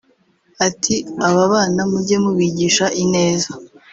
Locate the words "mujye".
1.91-2.17